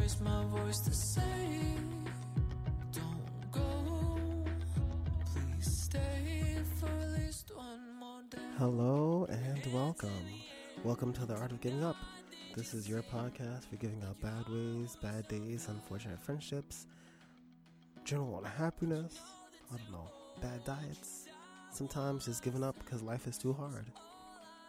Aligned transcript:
raise 0.00 0.20
my 0.20 0.44
voice 0.46 0.78
to 0.80 0.92
say, 0.92 1.20
Don't 2.92 3.50
go, 3.50 4.44
please 5.32 5.82
stay 5.84 6.58
for 6.78 6.86
at 6.86 7.20
least 7.20 7.52
one 7.54 7.98
more 7.98 8.22
day. 8.30 8.38
Hello 8.58 9.26
and 9.28 9.72
welcome. 9.72 10.10
Welcome 10.84 11.12
to 11.14 11.26
the 11.26 11.34
Art 11.36 11.52
of 11.52 11.60
Giving 11.60 11.84
Up. 11.84 11.96
This 12.56 12.74
is 12.74 12.88
your 12.88 13.02
podcast 13.02 13.68
for 13.68 13.76
giving 13.76 14.02
up 14.04 14.20
bad 14.20 14.48
ways, 14.48 14.96
bad 15.02 15.28
days, 15.28 15.68
unfortunate 15.68 16.20
friendships, 16.20 16.86
general 18.04 18.38
unhappiness, 18.38 19.18
I 19.72 19.76
don't 19.76 19.92
know, 19.92 20.10
bad 20.40 20.64
diets, 20.64 21.28
sometimes 21.70 22.26
just 22.26 22.42
giving 22.42 22.64
up 22.64 22.76
because 22.84 23.02
life 23.02 23.26
is 23.26 23.36
too 23.38 23.52
hard. 23.52 23.86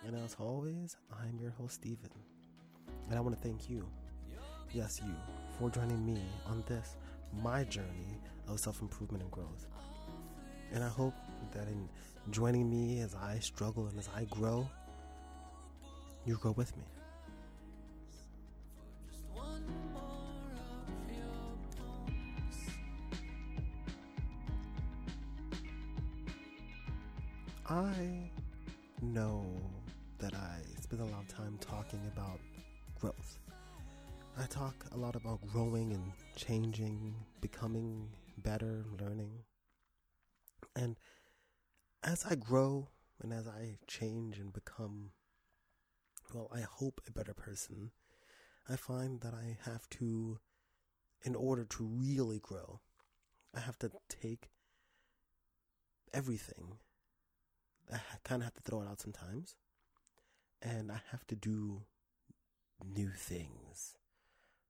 And 0.06 0.16
as 0.18 0.36
always, 0.40 0.98
I'm 1.12 1.40
your 1.40 1.52
host, 1.52 1.76
Steven. 1.76 2.10
And 3.10 3.18
I 3.18 3.22
want 3.22 3.36
to 3.36 3.42
thank 3.42 3.70
you, 3.70 3.88
yes, 4.74 5.00
you, 5.06 5.14
for 5.60 5.70
joining 5.70 6.06
me 6.06 6.20
on 6.48 6.64
this, 6.68 6.96
my 7.42 7.64
journey 7.64 8.18
of 8.48 8.60
self 8.60 8.82
improvement 8.82 9.24
and 9.24 9.32
growth. 9.32 9.68
And 10.74 10.84
I 10.84 10.90
hope 10.90 11.14
that 11.54 11.68
in 11.68 11.88
joining 12.32 12.70
me 12.70 13.02
as 13.02 13.16
I 13.16 13.38
struggle 13.40 13.88
and 13.88 13.98
as 14.00 14.10
I 14.16 14.26
grow, 14.26 14.68
you 16.26 16.38
grow 16.38 16.52
with 16.52 16.76
me. 16.76 16.84
I 27.70 28.23
changing, 36.46 37.16
becoming 37.42 38.10
better, 38.38 38.86
learning. 39.00 39.44
And 40.76 40.98
as 42.04 42.26
I 42.30 42.36
grow 42.36 42.90
and 43.22 43.32
as 43.32 43.48
I 43.48 43.78
change 43.88 44.40
and 44.40 44.52
become, 44.52 45.12
well, 46.34 46.50
I 46.54 46.62
hope 46.62 47.02
a 47.08 47.12
better 47.12 47.34
person, 47.34 47.92
I 48.68 48.76
find 48.76 49.22
that 49.22 49.34
I 49.34 49.58
have 49.70 49.88
to, 49.92 50.40
in 51.24 51.36
order 51.36 51.66
to 51.66 51.84
really 51.84 52.40
grow, 52.40 52.82
I 53.56 53.60
have 53.60 53.78
to 53.80 53.92
take 54.10 54.50
everything 56.14 56.80
I 57.92 58.00
kind 58.24 58.42
of 58.42 58.46
have 58.46 58.54
to 58.56 58.62
throw 58.62 58.82
it 58.82 58.88
out 58.88 59.02
sometimes. 59.02 59.56
And 60.62 60.92
I 60.92 61.02
have 61.12 61.26
to 61.28 61.36
do 61.36 61.84
new 62.84 63.10
things. 63.10 63.98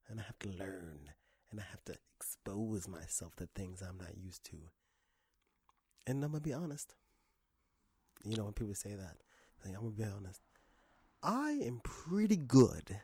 And 0.09 0.19
I 0.19 0.23
have 0.23 0.39
to 0.39 0.49
learn. 0.49 1.09
And 1.53 1.61
I 1.61 1.65
have 1.69 1.85
to 1.85 1.93
expose 2.17 2.87
myself 2.87 3.35
to 3.35 3.45
things 3.45 3.83
I'm 3.83 3.99
not 3.99 4.17
used 4.17 4.43
to. 4.45 4.57
And 6.07 6.23
I'm 6.23 6.33
to 6.33 6.39
be 6.39 6.51
honest. 6.51 6.95
You 8.25 8.35
know, 8.35 8.45
when 8.45 8.53
people 8.53 8.73
say 8.73 8.95
that, 8.95 9.17
like, 9.63 9.75
I'm 9.77 9.83
to 9.83 9.95
be 9.95 10.03
honest. 10.03 10.41
I 11.21 11.51
am 11.63 11.79
pretty 11.83 12.37
good 12.37 12.97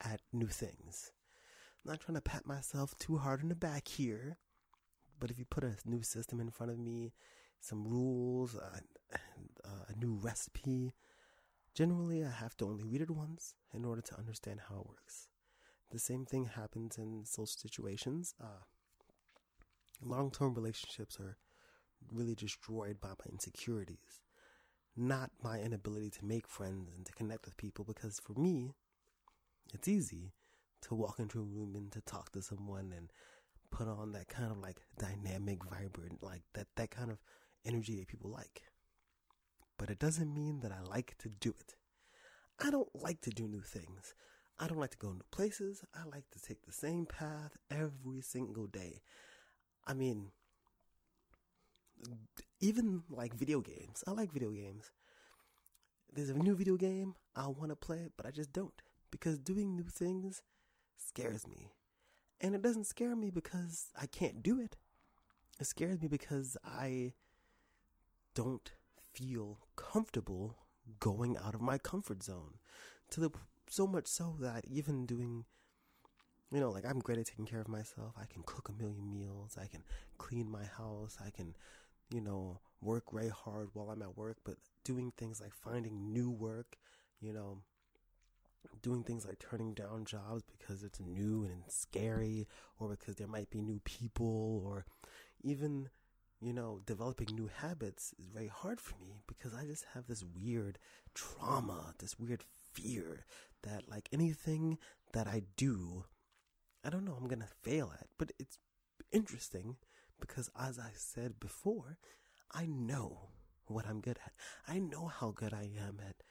at 0.00 0.20
new 0.32 0.46
things. 0.46 1.10
I'm 1.84 1.90
not 1.90 2.00
trying 2.00 2.14
to 2.14 2.20
pat 2.20 2.46
myself 2.46 2.96
too 2.96 3.18
hard 3.18 3.42
in 3.42 3.48
the 3.48 3.56
back 3.56 3.88
here. 3.88 4.38
But 5.18 5.32
if 5.32 5.38
you 5.40 5.44
put 5.44 5.64
a 5.64 5.76
new 5.84 6.04
system 6.04 6.38
in 6.38 6.52
front 6.52 6.70
of 6.70 6.78
me, 6.78 7.12
some 7.60 7.88
rules, 7.88 8.54
uh, 8.54 9.16
uh, 9.64 9.68
a 9.88 9.98
new 9.98 10.14
recipe, 10.22 10.94
generally 11.74 12.22
I 12.22 12.30
have 12.30 12.56
to 12.58 12.66
only 12.66 12.84
read 12.84 13.00
it 13.00 13.10
once 13.10 13.56
in 13.74 13.84
order 13.84 14.00
to 14.00 14.16
understand 14.16 14.60
how 14.68 14.76
it 14.76 14.86
works. 14.86 15.26
The 15.90 15.98
same 15.98 16.26
thing 16.26 16.46
happens 16.46 16.98
in 16.98 17.24
social 17.24 17.46
situations. 17.46 18.34
Uh, 18.40 18.64
Long 20.02 20.30
term 20.30 20.54
relationships 20.54 21.18
are 21.18 21.38
really 22.12 22.34
destroyed 22.34 23.00
by 23.00 23.08
my 23.08 23.26
insecurities, 23.32 24.20
not 24.96 25.30
my 25.42 25.60
inability 25.60 26.10
to 26.10 26.24
make 26.24 26.46
friends 26.46 26.90
and 26.94 27.06
to 27.06 27.12
connect 27.12 27.44
with 27.46 27.56
people. 27.56 27.84
Because 27.84 28.20
for 28.20 28.34
me, 28.38 28.72
it's 29.72 29.88
easy 29.88 30.32
to 30.82 30.94
walk 30.94 31.18
into 31.18 31.40
a 31.40 31.42
room 31.42 31.74
and 31.74 31.90
to 31.92 32.00
talk 32.02 32.30
to 32.32 32.42
someone 32.42 32.92
and 32.94 33.10
put 33.70 33.88
on 33.88 34.12
that 34.12 34.28
kind 34.28 34.50
of 34.50 34.58
like 34.58 34.82
dynamic, 34.98 35.64
vibrant, 35.64 36.22
like 36.22 36.42
that, 36.54 36.66
that 36.76 36.90
kind 36.90 37.10
of 37.10 37.18
energy 37.64 37.96
that 37.96 38.08
people 38.08 38.30
like. 38.30 38.62
But 39.78 39.90
it 39.90 39.98
doesn't 39.98 40.32
mean 40.34 40.60
that 40.60 40.72
I 40.72 40.80
like 40.82 41.16
to 41.18 41.28
do 41.28 41.54
it. 41.58 41.74
I 42.62 42.70
don't 42.70 42.94
like 42.94 43.20
to 43.22 43.30
do 43.30 43.48
new 43.48 43.60
things. 43.62 44.14
I 44.58 44.66
don't 44.66 44.78
like 44.78 44.92
to 44.92 44.98
go 44.98 45.12
new 45.12 45.20
places. 45.30 45.84
I 45.94 46.08
like 46.08 46.30
to 46.30 46.40
take 46.40 46.64
the 46.64 46.72
same 46.72 47.06
path 47.06 47.56
every 47.70 48.22
single 48.22 48.66
day. 48.66 49.02
I 49.86 49.92
mean, 49.92 50.30
even 52.60 53.02
like 53.10 53.34
video 53.34 53.60
games. 53.60 54.02
I 54.06 54.12
like 54.12 54.32
video 54.32 54.50
games. 54.50 54.90
There's 56.12 56.30
a 56.30 56.34
new 56.34 56.54
video 56.56 56.76
game, 56.76 57.14
I 57.34 57.48
want 57.48 57.68
to 57.68 57.76
play 57.76 57.98
it, 57.98 58.12
but 58.16 58.24
I 58.24 58.30
just 58.30 58.52
don't. 58.52 58.80
Because 59.10 59.38
doing 59.38 59.76
new 59.76 59.88
things 59.88 60.42
scares 60.96 61.46
me. 61.46 61.72
And 62.40 62.54
it 62.54 62.62
doesn't 62.62 62.86
scare 62.86 63.14
me 63.14 63.30
because 63.30 63.90
I 64.00 64.06
can't 64.06 64.42
do 64.42 64.58
it. 64.60 64.76
It 65.60 65.66
scares 65.66 66.00
me 66.00 66.08
because 66.08 66.56
I 66.64 67.12
don't 68.34 68.70
feel 69.12 69.58
comfortable 69.76 70.56
going 71.00 71.36
out 71.36 71.54
of 71.54 71.60
my 71.60 71.76
comfort 71.76 72.22
zone. 72.22 72.54
To 73.10 73.20
the 73.20 73.30
so 73.68 73.86
much 73.86 74.06
so 74.06 74.36
that 74.40 74.64
even 74.66 75.06
doing 75.06 75.44
you 76.52 76.60
know, 76.60 76.70
like 76.70 76.86
I'm 76.86 77.00
great 77.00 77.18
at 77.18 77.26
taking 77.26 77.44
care 77.46 77.60
of 77.60 77.68
myself. 77.68 78.14
I 78.20 78.26
can 78.26 78.42
cook 78.46 78.68
a 78.68 78.82
million 78.82 79.12
meals. 79.12 79.58
I 79.60 79.66
can 79.66 79.82
clean 80.16 80.48
my 80.48 80.64
house. 80.64 81.16
I 81.24 81.30
can, 81.30 81.56
you 82.10 82.20
know, 82.20 82.60
work 82.80 83.12
very 83.12 83.30
hard 83.30 83.70
while 83.72 83.90
I'm 83.90 84.02
at 84.02 84.16
work, 84.16 84.36
but 84.44 84.54
doing 84.84 85.12
things 85.16 85.40
like 85.40 85.52
finding 85.52 86.12
new 86.12 86.30
work, 86.30 86.76
you 87.20 87.32
know, 87.32 87.58
doing 88.82 89.02
things 89.02 89.26
like 89.26 89.38
turning 89.38 89.74
down 89.74 90.04
jobs 90.04 90.44
because 90.58 90.82
it's 90.82 91.00
new 91.00 91.44
and 91.44 91.62
scary 91.68 92.46
or 92.78 92.90
because 92.90 93.16
there 93.16 93.26
might 93.26 93.50
be 93.50 93.60
new 93.60 93.80
people 93.84 94.62
or 94.64 94.84
even 95.42 95.88
you 96.40 96.52
know 96.52 96.80
developing 96.84 97.28
new 97.32 97.48
habits 97.62 98.14
is 98.18 98.26
very 98.26 98.48
hard 98.48 98.80
for 98.80 98.96
me 99.00 99.22
because 99.26 99.54
I 99.54 99.64
just 99.64 99.86
have 99.94 100.06
this 100.06 100.24
weird 100.24 100.78
trauma 101.14 101.94
this 101.98 102.18
weird 102.18 102.44
fear 102.76 103.24
that 103.62 103.88
like 103.88 104.08
anything 104.12 104.78
that 105.12 105.26
I 105.26 105.42
do 105.56 106.04
I 106.84 106.90
don't 106.90 107.04
know 107.04 107.16
I'm 107.18 107.28
going 107.28 107.40
to 107.40 107.70
fail 107.70 107.92
at 107.98 108.06
but 108.18 108.32
it's 108.38 108.58
interesting 109.12 109.76
because 110.20 110.50
as 110.58 110.78
I 110.78 110.90
said 110.94 111.40
before 111.40 111.98
I 112.52 112.66
know 112.66 113.30
what 113.66 113.86
I'm 113.86 114.00
good 114.00 114.18
at 114.24 114.32
I 114.68 114.78
know 114.78 115.06
how 115.06 115.30
good 115.30 115.52
I 115.52 115.70
am 115.78 116.00
at 116.06 116.22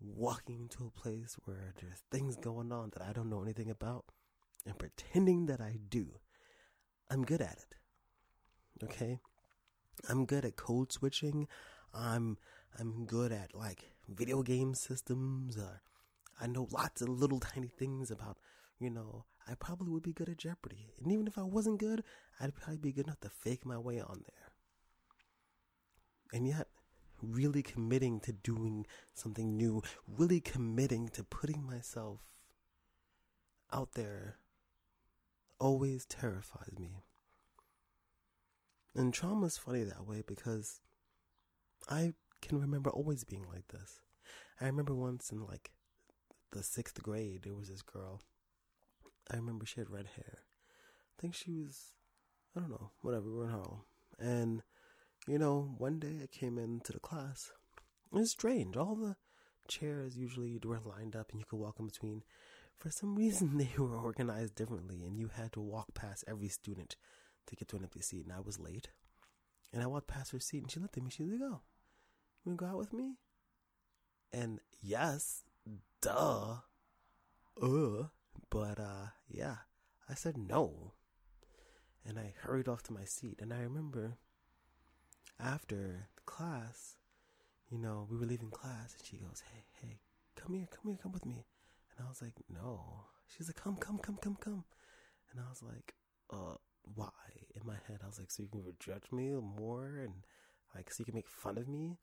walking 0.00 0.60
into 0.60 0.86
a 0.86 1.00
place 1.00 1.36
where 1.44 1.72
there's 1.80 2.02
things 2.10 2.36
going 2.36 2.72
on 2.72 2.90
that 2.94 3.02
I 3.02 3.12
don't 3.12 3.30
know 3.30 3.42
anything 3.42 3.70
about 3.70 4.06
and 4.66 4.78
pretending 4.78 5.46
that 5.46 5.60
I 5.60 5.78
do. 5.88 6.20
I'm 7.10 7.24
good 7.24 7.40
at 7.40 7.58
it. 7.58 8.84
Okay? 8.84 9.20
I'm 10.08 10.24
good 10.24 10.44
at 10.44 10.56
code 10.56 10.92
switching. 10.92 11.46
I'm 11.94 12.38
I'm 12.78 13.04
good 13.04 13.32
at 13.32 13.54
like 13.54 13.91
video 14.08 14.42
game 14.42 14.74
systems. 14.74 15.56
Uh, 15.56 15.78
I 16.40 16.46
know 16.46 16.68
lots 16.70 17.02
of 17.02 17.08
little 17.08 17.40
tiny 17.40 17.68
things 17.68 18.10
about, 18.10 18.38
you 18.78 18.90
know, 18.90 19.24
I 19.48 19.54
probably 19.54 19.90
would 19.90 20.02
be 20.02 20.12
good 20.12 20.28
at 20.28 20.38
Jeopardy. 20.38 20.92
And 21.02 21.12
even 21.12 21.26
if 21.26 21.38
I 21.38 21.42
wasn't 21.42 21.80
good, 21.80 22.04
I'd 22.40 22.54
probably 22.54 22.78
be 22.78 22.92
good 22.92 23.06
enough 23.06 23.20
to 23.20 23.28
fake 23.28 23.66
my 23.66 23.78
way 23.78 24.00
on 24.00 24.24
there. 24.26 24.52
And 26.32 26.46
yet, 26.46 26.68
really 27.20 27.62
committing 27.62 28.20
to 28.20 28.32
doing 28.32 28.86
something 29.14 29.56
new, 29.56 29.82
really 30.06 30.40
committing 30.40 31.08
to 31.10 31.22
putting 31.22 31.64
myself 31.64 32.20
out 33.72 33.92
there 33.94 34.38
always 35.58 36.04
terrifies 36.04 36.78
me. 36.78 37.04
And 38.94 39.14
trauma 39.14 39.46
is 39.46 39.56
funny 39.56 39.84
that 39.84 40.06
way 40.06 40.22
because 40.26 40.80
I 41.88 42.12
can 42.42 42.60
remember 42.60 42.90
always 42.90 43.24
being 43.24 43.46
like 43.48 43.68
this. 43.68 44.00
I 44.60 44.66
remember 44.66 44.94
once 44.94 45.30
in 45.30 45.44
like 45.46 45.70
the 46.52 46.62
sixth 46.62 47.02
grade, 47.02 47.42
there 47.42 47.54
was 47.54 47.68
this 47.68 47.82
girl. 47.82 48.20
I 49.30 49.36
remember 49.36 49.64
she 49.64 49.80
had 49.80 49.90
red 49.90 50.06
hair. 50.16 50.38
I 50.40 51.20
think 51.20 51.34
she 51.34 51.52
was, 51.52 51.92
I 52.56 52.60
don't 52.60 52.70
know, 52.70 52.90
whatever. 53.00 53.30
We 53.30 53.36
were 53.38 53.44
in 53.44 53.50
Harlem, 53.50 53.82
and 54.18 54.62
you 55.26 55.38
know, 55.38 55.74
one 55.78 55.98
day 55.98 56.20
I 56.22 56.26
came 56.26 56.58
into 56.58 56.92
the 56.92 57.00
class. 57.00 57.52
It 58.12 58.16
was 58.16 58.30
strange. 58.30 58.76
All 58.76 58.96
the 58.96 59.16
chairs 59.68 60.16
usually 60.16 60.58
were 60.62 60.80
lined 60.84 61.16
up, 61.16 61.30
and 61.30 61.40
you 61.40 61.46
could 61.46 61.58
walk 61.58 61.76
in 61.78 61.86
between. 61.86 62.22
For 62.76 62.90
some 62.90 63.14
reason, 63.14 63.56
they 63.58 63.70
were 63.78 63.96
organized 63.96 64.56
differently, 64.56 65.04
and 65.04 65.16
you 65.16 65.30
had 65.34 65.52
to 65.52 65.60
walk 65.60 65.94
past 65.94 66.24
every 66.26 66.48
student 66.48 66.96
to 67.46 67.56
get 67.56 67.68
to 67.68 67.76
an 67.76 67.84
empty 67.84 68.00
seat. 68.00 68.24
And 68.24 68.32
I 68.32 68.40
was 68.40 68.58
late, 68.58 68.88
and 69.72 69.82
I 69.82 69.86
walked 69.86 70.08
past 70.08 70.32
her 70.32 70.40
seat, 70.40 70.62
and 70.62 70.70
she 70.70 70.80
looked 70.80 70.96
at 70.96 71.02
me. 71.02 71.10
She 71.10 71.22
was 71.22 71.32
like, 71.32 71.42
"Oh, 71.42 71.60
you 72.44 72.50
wanna 72.52 72.56
go 72.56 72.66
out 72.66 72.78
with 72.78 72.92
me?" 72.92 73.18
And 74.32 74.60
yes, 74.80 75.44
duh, 76.00 76.60
uh, 77.60 78.08
but 78.50 78.78
uh, 78.78 79.08
yeah, 79.28 79.56
I 80.08 80.14
said 80.14 80.36
no, 80.36 80.94
and 82.04 82.18
I 82.18 82.34
hurried 82.40 82.68
off 82.68 82.82
to 82.84 82.92
my 82.92 83.04
seat. 83.04 83.40
And 83.40 83.52
I 83.52 83.60
remember 83.60 84.18
after 85.38 86.08
class, 86.26 86.96
you 87.70 87.78
know, 87.78 88.06
we 88.10 88.16
were 88.16 88.26
leaving 88.26 88.50
class, 88.50 88.94
and 88.94 89.04
she 89.06 89.18
goes, 89.18 89.42
"Hey, 89.52 89.64
hey, 89.80 90.00
come 90.36 90.54
here, 90.54 90.68
come 90.70 90.90
here, 90.90 90.98
come 91.02 91.12
with 91.12 91.26
me." 91.26 91.46
And 91.96 92.06
I 92.06 92.08
was 92.08 92.22
like, 92.22 92.42
"No." 92.48 93.06
She's 93.28 93.48
like, 93.48 93.56
"Come, 93.56 93.76
come, 93.76 93.98
come, 93.98 94.16
come, 94.16 94.36
come." 94.36 94.64
And 95.30 95.40
I 95.40 95.48
was 95.48 95.62
like, 95.62 95.94
"Uh, 96.30 96.56
why?" 96.94 97.10
In 97.54 97.66
my 97.66 97.76
head, 97.86 98.00
I 98.02 98.06
was 98.06 98.18
like, 98.18 98.30
"So 98.30 98.42
you 98.42 98.48
can 98.48 98.64
judge 98.78 99.10
me 99.12 99.30
more, 99.32 99.98
and 99.98 100.24
like, 100.74 100.90
so 100.90 101.00
you 101.00 101.04
can 101.06 101.14
make 101.14 101.28
fun 101.28 101.58
of 101.58 101.68
me." 101.68 101.98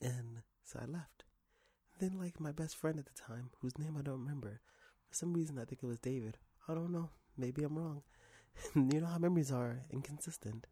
And 0.00 0.42
so 0.64 0.80
I 0.82 0.86
left. 0.86 1.24
Then, 1.98 2.18
like, 2.18 2.40
my 2.40 2.52
best 2.52 2.76
friend 2.76 2.98
at 2.98 3.06
the 3.06 3.14
time, 3.14 3.50
whose 3.60 3.78
name 3.78 3.96
I 3.98 4.02
don't 4.02 4.20
remember, 4.20 4.60
for 5.08 5.14
some 5.14 5.32
reason 5.32 5.58
I 5.58 5.64
think 5.64 5.82
it 5.82 5.86
was 5.86 5.98
David. 5.98 6.36
I 6.68 6.74
don't 6.74 6.92
know. 6.92 7.10
Maybe 7.38 7.62
I'm 7.62 7.78
wrong. 7.78 8.02
you 8.74 9.00
know 9.00 9.06
how 9.06 9.18
memories 9.18 9.52
are 9.52 9.84
inconsistent. 9.90 10.66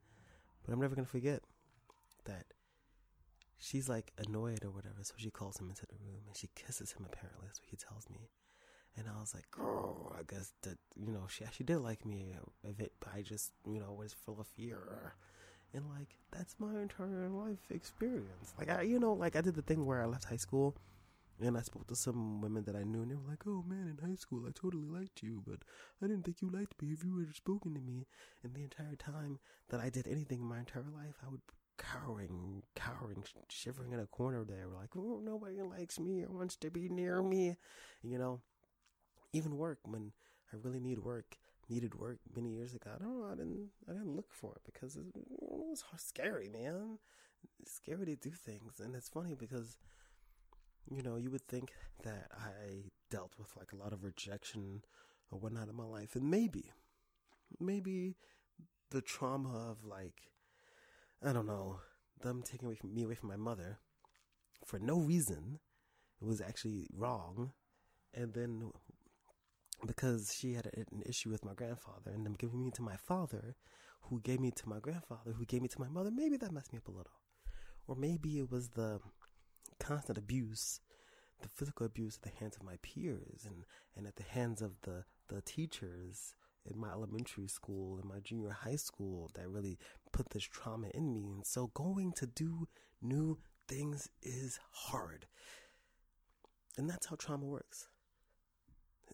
But 0.64 0.72
I'm 0.72 0.80
never 0.80 0.94
gonna 0.94 1.06
forget 1.06 1.42
that 2.24 2.46
she's 3.58 3.88
like 3.88 4.12
annoyed 4.18 4.64
or 4.64 4.70
whatever, 4.70 5.02
so 5.02 5.14
she 5.16 5.30
calls 5.30 5.58
him 5.58 5.68
into 5.68 5.86
the 5.86 5.96
room 6.04 6.22
and 6.26 6.36
she 6.36 6.48
kisses 6.54 6.92
him 6.92 7.06
apparently, 7.06 7.46
that's 7.46 7.60
what 7.60 7.70
he 7.70 7.76
tells 7.76 8.08
me. 8.10 8.30
And 8.96 9.06
I 9.08 9.18
was 9.20 9.34
like, 9.34 9.50
girl, 9.50 10.14
I 10.16 10.22
guess 10.22 10.52
that, 10.62 10.78
you 10.96 11.12
know, 11.12 11.24
she 11.28 11.44
actually 11.44 11.66
did 11.66 11.78
like 11.78 12.06
me 12.06 12.34
a 12.66 12.72
bit, 12.72 12.92
but 13.00 13.10
I 13.14 13.22
just, 13.22 13.52
you 13.66 13.80
know, 13.80 13.92
was 13.92 14.12
full 14.12 14.40
of 14.40 14.46
fear. 14.46 15.14
And 15.74 15.84
like, 15.90 16.16
that's 16.30 16.54
my 16.58 16.80
entire 16.80 17.28
life 17.28 17.70
experience. 17.70 18.54
Like, 18.58 18.70
I, 18.70 18.82
you 18.82 19.00
know, 19.00 19.12
like 19.12 19.34
I 19.36 19.40
did 19.40 19.56
the 19.56 19.62
thing 19.62 19.84
where 19.84 20.02
I 20.02 20.06
left 20.06 20.24
high 20.24 20.36
school 20.36 20.76
and 21.40 21.58
I 21.58 21.62
spoke 21.62 21.86
to 21.88 21.96
some 21.96 22.40
women 22.40 22.62
that 22.64 22.76
I 22.76 22.84
knew, 22.84 23.02
and 23.02 23.10
they 23.10 23.16
were 23.16 23.28
like, 23.28 23.44
"Oh 23.46 23.64
man, 23.66 23.88
in 23.88 24.08
high 24.08 24.14
school 24.14 24.46
I 24.46 24.52
totally 24.54 24.86
liked 24.86 25.20
you, 25.22 25.42
but 25.44 25.58
I 26.00 26.06
didn't 26.06 26.24
think 26.24 26.40
you 26.40 26.48
liked 26.48 26.80
me 26.80 26.92
if 26.92 27.02
you 27.02 27.18
had 27.18 27.34
spoken 27.34 27.74
to 27.74 27.80
me." 27.80 28.06
And 28.42 28.54
the 28.54 28.62
entire 28.62 28.94
time 28.94 29.40
that 29.68 29.80
I 29.80 29.90
did 29.90 30.06
anything 30.06 30.40
in 30.40 30.46
my 30.46 30.60
entire 30.60 30.88
life, 30.94 31.16
I 31.26 31.30
would 31.30 31.42
cowering, 31.76 32.62
cowering, 32.76 33.24
shivering 33.48 33.92
in 33.92 33.98
a 33.98 34.06
corner 34.06 34.44
there, 34.44 34.68
like, 34.68 34.94
"Oh, 34.96 35.20
nobody 35.20 35.60
likes 35.60 35.98
me 35.98 36.22
or 36.24 36.28
wants 36.30 36.56
to 36.58 36.70
be 36.70 36.88
near 36.88 37.20
me," 37.20 37.56
you 38.02 38.16
know. 38.16 38.40
Even 39.32 39.58
work 39.58 39.80
when 39.84 40.12
I 40.52 40.56
really 40.62 40.78
need 40.78 41.00
work, 41.00 41.36
needed 41.68 41.94
work 41.94 42.18
many 42.34 42.50
years 42.50 42.74
ago. 42.74 42.90
I 42.94 43.02
don't 43.02 43.20
know. 43.20 43.26
I 43.26 43.34
didn't. 43.34 43.68
I 43.88 43.92
didn't 43.92 44.16
look 44.16 44.32
for 44.32 44.52
it 44.54 44.62
because 44.64 44.96
it, 44.96 45.04
was 45.40 45.82
scary, 45.96 46.48
man. 46.48 46.98
It's 47.60 47.74
scary 47.74 48.06
to 48.06 48.16
do 48.16 48.30
things, 48.30 48.80
and 48.80 48.94
it's 48.94 49.08
funny 49.08 49.34
because 49.34 49.78
you 50.90 51.02
know, 51.02 51.16
you 51.16 51.30
would 51.30 51.46
think 51.46 51.72
that 52.02 52.26
I 52.32 52.90
dealt 53.10 53.32
with 53.38 53.56
like 53.56 53.72
a 53.72 53.76
lot 53.76 53.92
of 53.92 54.04
rejection 54.04 54.82
or 55.30 55.38
whatnot 55.38 55.68
in 55.68 55.76
my 55.76 55.84
life. 55.84 56.14
And 56.14 56.30
maybe, 56.30 56.72
maybe 57.58 58.16
the 58.90 59.00
trauma 59.00 59.70
of 59.70 59.84
like, 59.84 60.30
I 61.22 61.32
don't 61.32 61.46
know, 61.46 61.80
them 62.20 62.42
taking 62.42 62.66
away 62.66 62.76
from 62.76 62.94
me 62.94 63.02
away 63.02 63.14
from 63.14 63.30
my 63.30 63.36
mother 63.36 63.78
for 64.64 64.78
no 64.78 64.98
reason 64.98 65.58
it 66.20 66.26
was 66.26 66.40
actually 66.40 66.86
wrong. 66.94 67.52
And 68.12 68.32
then 68.34 68.70
because 69.86 70.34
she 70.34 70.54
had 70.54 70.70
an 70.74 71.02
issue 71.06 71.30
with 71.30 71.44
my 71.44 71.54
grandfather 71.54 72.10
and 72.12 72.24
them 72.24 72.36
giving 72.38 72.64
me 72.64 72.70
to 72.72 72.82
my 72.82 72.96
father, 72.96 73.56
who 74.02 74.20
gave 74.20 74.40
me 74.40 74.50
to 74.50 74.68
my 74.68 74.78
grandfather, 74.78 75.32
who 75.32 75.44
gave 75.44 75.62
me 75.62 75.68
to 75.68 75.80
my 75.80 75.88
mother, 75.88 76.10
maybe 76.10 76.36
that 76.36 76.52
messed 76.52 76.72
me 76.72 76.78
up 76.78 76.88
a 76.88 76.90
little. 76.90 77.20
Or 77.86 77.96
maybe 77.96 78.38
it 78.38 78.50
was 78.50 78.70
the 78.70 79.00
constant 79.78 80.18
abuse, 80.18 80.80
the 81.42 81.48
physical 81.48 81.86
abuse 81.86 82.16
at 82.16 82.22
the 82.22 82.38
hands 82.38 82.56
of 82.56 82.62
my 82.62 82.76
peers 82.82 83.44
and, 83.46 83.64
and 83.96 84.06
at 84.06 84.16
the 84.16 84.22
hands 84.22 84.62
of 84.62 84.72
the, 84.82 85.04
the 85.28 85.42
teachers 85.42 86.34
in 86.66 86.78
my 86.78 86.90
elementary 86.90 87.48
school 87.48 87.98
and 87.98 88.08
my 88.08 88.20
junior 88.20 88.50
high 88.50 88.76
school 88.76 89.30
that 89.34 89.48
really 89.48 89.78
put 90.12 90.30
this 90.30 90.44
trauma 90.44 90.88
in 90.94 91.12
me. 91.12 91.30
And 91.30 91.44
so 91.44 91.70
going 91.74 92.12
to 92.12 92.26
do 92.26 92.68
new 93.02 93.38
things 93.68 94.08
is 94.22 94.58
hard. 94.70 95.26
And 96.76 96.88
that's 96.88 97.06
how 97.06 97.16
trauma 97.16 97.44
works. 97.44 97.88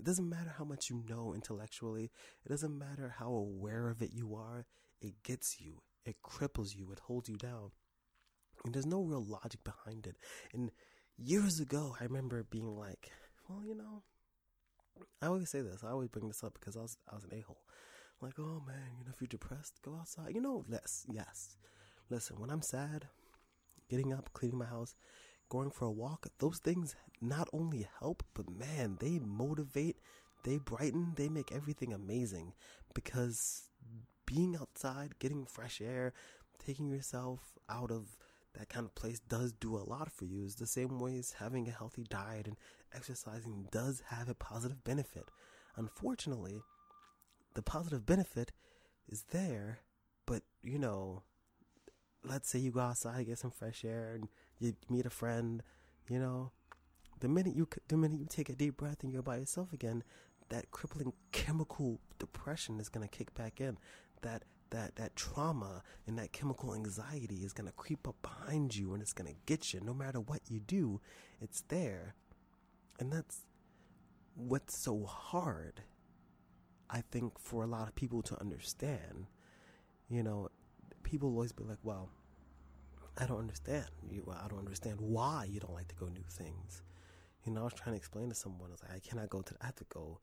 It 0.01 0.07
doesn't 0.07 0.31
matter 0.31 0.55
how 0.57 0.65
much 0.65 0.89
you 0.89 1.05
know 1.07 1.35
intellectually, 1.35 2.11
it 2.45 2.49
doesn't 2.49 2.79
matter 2.79 3.17
how 3.19 3.29
aware 3.29 3.91
of 3.91 4.01
it 4.01 4.13
you 4.15 4.35
are, 4.35 4.65
it 5.03 5.23
gets 5.23 5.61
you, 5.61 5.83
it 6.07 6.17
cripples 6.25 6.75
you, 6.75 6.91
it 6.91 7.01
holds 7.01 7.29
you 7.29 7.37
down. 7.37 7.73
And 8.65 8.75
there's 8.75 8.87
no 8.87 9.03
real 9.03 9.23
logic 9.23 9.63
behind 9.63 10.07
it. 10.07 10.17
And 10.55 10.71
years 11.19 11.61
ago, 11.61 11.97
I 12.01 12.05
remember 12.05 12.43
being 12.43 12.75
like, 12.75 13.11
well, 13.47 13.63
you 13.63 13.75
know, 13.75 14.03
I 15.21 15.27
always 15.27 15.51
say 15.51 15.61
this. 15.61 15.85
I 15.85 15.91
always 15.91 16.09
bring 16.09 16.29
this 16.29 16.43
up 16.43 16.55
because 16.59 16.79
I 16.79 16.81
was 16.81 16.97
I 17.11 17.15
was 17.15 17.25
an 17.25 17.35
a 17.35 17.43
hole. 17.43 17.61
Like, 18.23 18.39
oh 18.39 18.63
man, 18.67 18.97
you 18.99 19.05
know, 19.05 19.13
if 19.15 19.21
you're 19.21 19.29
depressed, 19.29 19.83
go 19.83 19.97
outside. 20.01 20.35
You 20.35 20.41
know, 20.41 20.65
yes, 20.67 21.05
yes. 21.13 21.59
Listen, 22.09 22.41
when 22.41 22.49
I'm 22.49 22.63
sad, 22.63 23.09
getting 23.91 24.15
up, 24.15 24.31
cleaning 24.33 24.59
my 24.59 24.65
house, 24.65 24.95
going 25.51 25.71
for 25.71 25.85
a 25.85 25.91
walk, 25.91 26.27
those 26.39 26.59
things 26.59 26.97
not 27.21 27.49
only 27.53 27.87
help, 27.99 28.23
but 28.33 28.49
man, 28.49 28.97
they 29.01 29.19
motivate, 29.19 29.99
they 30.45 30.57
brighten, 30.57 31.13
they 31.17 31.29
make 31.29 31.53
everything 31.53 31.93
amazing. 31.93 32.55
Because 32.95 33.69
being 34.25 34.57
outside, 34.57 35.19
getting 35.19 35.45
fresh 35.45 35.83
air, 35.83 36.15
taking 36.65 36.89
yourself 36.89 37.59
out 37.69 37.91
of 37.91 38.17
that 38.59 38.69
kind 38.69 38.87
of 38.87 38.95
place 38.95 39.21
does 39.21 39.53
do 39.53 39.77
a 39.77 39.85
lot 39.85 40.11
for 40.11 40.25
you. 40.25 40.45
It's 40.45 40.55
the 40.55 40.67
same 40.67 40.99
way 40.99 41.19
as 41.19 41.33
having 41.33 41.69
a 41.69 41.73
healthy 41.73 42.05
diet 42.09 42.47
and 42.47 42.57
exercising 42.95 43.69
does 43.71 44.03
have 44.09 44.29
a 44.29 44.35
positive 44.35 44.83
benefit. 44.83 45.25
Unfortunately, 45.77 46.63
the 47.55 47.63
positive 47.63 48.07
benefit 48.07 48.53
is 49.09 49.25
there, 49.31 49.81
but 50.27 50.43
you 50.63 50.79
know, 50.79 51.23
let's 52.25 52.49
say 52.49 52.59
you 52.59 52.71
go 52.71 52.81
outside, 52.81 53.27
get 53.27 53.39
some 53.39 53.51
fresh 53.51 53.85
air, 53.85 54.13
and 54.15 54.29
you 54.61 54.75
meet 54.89 55.07
a 55.07 55.11
friend, 55.11 55.63
you 56.09 56.19
know, 56.19 56.53
the 57.19 57.29
minute 57.29 57.57
you 57.57 57.67
the 57.89 57.97
minute 57.97 58.21
you 58.21 58.27
take 58.27 58.49
a 58.49 58.55
deep 58.55 58.77
breath 58.77 59.03
and 59.03 59.13
you're 59.13 59.23
by 59.23 59.37
yourself 59.39 59.73
again, 59.73 60.05
that 60.51 60.71
crippling 60.71 61.13
chemical 61.33 62.01
depression 62.19 62.79
is 62.79 62.89
going 62.89 63.07
to 63.07 63.17
kick 63.17 63.35
back 63.35 63.61
in. 63.61 63.79
That 64.23 64.45
that 64.71 64.97
that 64.97 65.17
trauma 65.17 65.83
and 66.07 66.19
that 66.19 66.33
chemical 66.33 66.75
anxiety 66.75 67.39
is 67.45 67.53
going 67.53 67.67
to 67.67 67.75
creep 67.75 68.07
up 68.07 68.17
behind 68.23 68.77
you 68.77 68.93
and 68.93 69.03
it's 69.03 69.13
going 69.13 69.33
to 69.33 69.39
get 69.47 69.73
you. 69.75 69.81
No 69.81 69.95
matter 69.95 70.21
what 70.21 70.41
you 70.49 70.61
do 70.61 71.01
it's 71.41 71.63
there. 71.69 72.15
And 72.99 73.13
that's 73.13 73.47
what's 74.35 74.79
so 74.79 75.05
hard 75.05 75.83
i 76.89 77.03
think 77.11 77.39
for 77.39 77.63
a 77.63 77.67
lot 77.67 77.89
of 77.89 77.95
people 77.95 78.23
to 78.23 78.41
understand. 78.41 79.27
You 80.09 80.23
know 80.23 80.49
people 81.03 81.31
always 81.31 81.53
be 81.53 81.65
like 81.65 81.79
well 81.83 82.09
i 83.19 83.27
don't 83.27 83.39
understand 83.39 83.87
you 84.09 84.27
i 84.43 84.49
don't 84.49 84.59
understand 84.59 85.01
why 85.01 85.47
you 85.49 85.61
don't 85.61 85.75
like 85.75 85.89
to 85.89 85.95
go 85.97 86.07
new 86.07 86.25
things 86.31 86.83
you 87.45 87.53
know 87.53 87.61
i 87.61 87.65
was 87.65 87.75
trying 87.75 87.93
to 87.93 87.97
explain 87.97 88.29
to 88.29 88.35
someone 88.35 88.71
i 88.71 88.73
was 88.73 88.83
like 88.83 88.93
i 88.95 88.99
cannot 88.99 89.29
go 89.29 89.43
to 89.43 89.55
i 89.61 89.67
have 89.67 89.77
to 89.77 89.85
go 89.89 90.21